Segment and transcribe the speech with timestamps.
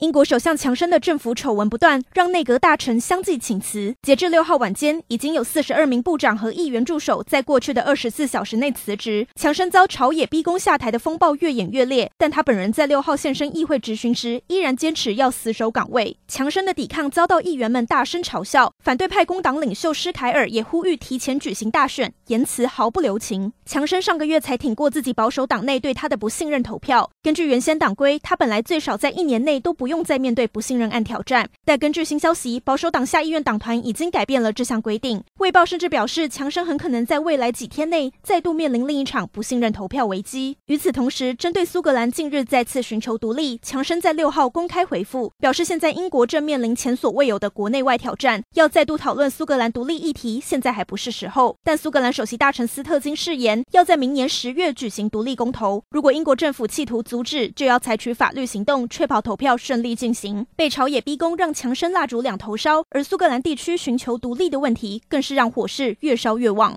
[0.00, 3.94] 英国首相强生的政府丑闻不断，让内阁大臣相继请辞。
[4.02, 9.26] 截至六号晚间，已经有四十二名部长和议员助手在过去的二十四小时内辞职。
[9.36, 16.18] 强生遭朝野逼宫下台的风暴越演越烈，但他本人在六号现身议会质询时，依然坚持要死守岗位。
[16.28, 23.50] 强生的抵抗遭到议员们大声嘲笑，反对派工党领袖施凯尔也呼吁提前举行大选，言辞毫不留情。
[23.64, 27.10] 强生上个月才挺过自己保守党内对他的不信任投票。
[27.22, 29.85] 根据原先党规，他本来最少在一年内都不。
[29.86, 35.22] 不用再面对不信任案挑战，但根据新消息，保守党下议院党团已经改变了这项规定。
[35.38, 40.58] 卫报甚至表示，强生很可能在未来几天内再度面临另一场不信任投票危机。
[40.66, 51.56] 与此同时，针对苏格兰近日再次寻求独立，强生在六号公开回复，表示现在英国正面临前所未有的国内外挑战，要再度讨论苏格兰独立议题，现在还不是时候。
[51.62, 59.76] 但苏格兰首席大臣斯特金誓言，要在明年十月举行独立公投，如果英国政府企图阻止，就要采取法律行动，确保投票顺。
[59.76, 66.72] 利进行，被朝野逼宫，让强生蜡烛两头烧，而苏格兰地区寻求独立的问题，更是让火势越烧越旺。